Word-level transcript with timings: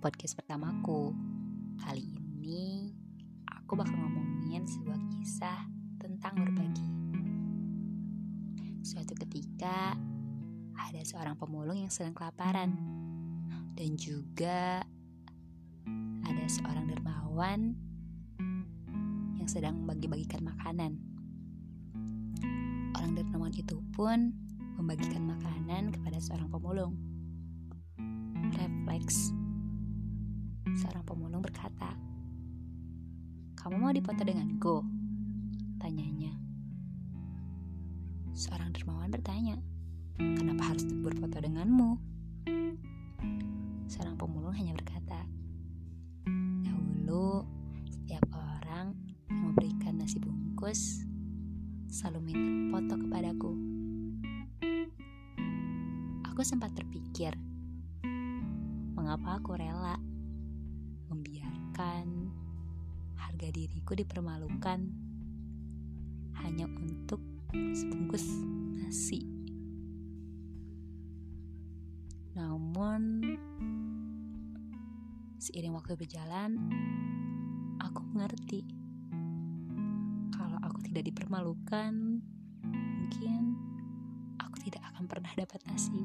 podcast 0.00 0.32
pertamaku. 0.32 1.12
Kali 1.76 2.00
ini 2.00 2.88
aku 3.44 3.76
bakal 3.76 4.00
ngomongin 4.00 4.64
sebuah 4.64 4.96
kisah 5.12 5.68
tentang 6.00 6.40
berbagi. 6.40 6.88
Suatu 8.80 9.12
ketika 9.12 9.92
ada 10.72 11.00
seorang 11.04 11.36
pemulung 11.36 11.84
yang 11.84 11.92
sedang 11.92 12.16
kelaparan 12.16 12.72
dan 13.76 13.90
juga 14.00 14.80
ada 16.24 16.44
seorang 16.48 16.88
dermawan 16.88 17.76
yang 19.36 19.48
sedang 19.52 19.84
membagi-bagikan 19.84 20.40
makanan. 20.40 20.96
Orang 22.96 23.20
dermawan 23.20 23.52
itu 23.52 23.84
pun 23.92 24.32
membagikan 24.80 25.28
makanan 25.28 25.92
kepada 25.92 26.16
seorang 26.24 26.48
pemulung. 26.48 26.96
Refleks. 28.56 29.36
"Kamu 33.60 33.76
mau 33.76 33.92
dipoto 33.92 34.24
denganku?" 34.24 34.80
tanyanya. 35.76 36.32
Seorang 38.32 38.72
dermawan 38.72 39.12
bertanya, 39.12 39.60
"Kenapa 40.16 40.72
harus 40.72 40.88
berfoto 40.88 41.44
denganmu?" 41.44 42.00
Seorang 43.84 44.16
pemulung 44.16 44.56
hanya 44.56 44.72
berkata, 44.72 45.28
"Dahulu 46.64 47.44
setiap 47.84 48.24
orang 48.32 48.96
yang 49.28 49.52
memberikan 49.52 50.00
nasi 50.00 50.16
bungkus 50.16 51.04
selalu 51.92 52.32
minta 52.32 52.52
foto 52.72 52.94
kepadaku." 52.96 53.52
Aku 56.32 56.40
sempat 56.40 56.72
terpikir, 56.72 57.36
mengapa 58.96 59.36
aku 59.36 59.52
rela 59.52 60.00
membiarkan 61.12 62.32
harga 63.30 63.46
diriku 63.54 63.94
dipermalukan 63.94 64.90
hanya 66.42 66.66
untuk 66.66 67.22
sebungkus 67.54 68.26
nasi. 68.74 69.22
Namun, 72.34 73.22
seiring 75.38 75.78
waktu 75.78 75.94
berjalan, 75.94 76.58
aku 77.78 78.02
mengerti 78.10 78.66
kalau 80.34 80.58
aku 80.66 80.90
tidak 80.90 81.06
dipermalukan, 81.14 82.18
mungkin 82.66 83.42
aku 84.42 84.58
tidak 84.66 84.82
akan 84.90 85.06
pernah 85.06 85.30
dapat 85.38 85.62
nasi 85.70 86.02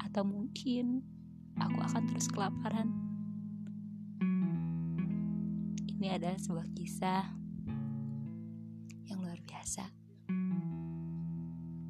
atau 0.00 0.24
mungkin 0.24 1.04
aku 1.60 1.84
akan 1.84 2.08
terus 2.08 2.32
kelaparan. 2.32 3.07
Ini 5.98 6.14
adalah 6.14 6.38
sebuah 6.38 6.78
kisah 6.78 7.26
yang 9.10 9.18
luar 9.18 9.42
biasa. 9.42 9.82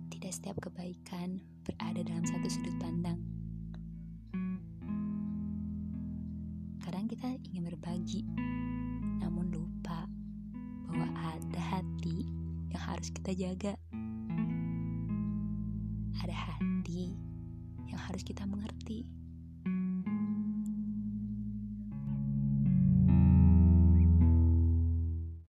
Tidak 0.09 0.33
setiap 0.33 0.56
kebaikan 0.65 1.37
berada 1.61 2.00
dalam 2.00 2.25
satu 2.25 2.48
sudut 2.48 2.73
pandang. 2.81 3.20
Kadang 6.81 7.05
kita 7.05 7.37
ingin 7.53 7.69
berbagi, 7.69 8.25
namun 9.20 9.53
lupa 9.53 10.09
bahwa 10.89 11.12
ada 11.37 11.61
hati 11.61 12.33
yang 12.72 12.81
harus 12.81 13.12
kita 13.12 13.37
jaga. 13.37 13.77
Ada 16.25 16.33
hati 16.33 17.12
yang 17.93 18.00
harus 18.09 18.25
kita 18.25 18.48
mengerti 18.48 19.05